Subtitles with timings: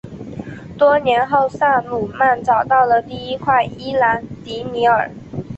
[0.79, 5.11] 多年后萨鲁曼找到了第一块伊兰迪米尔。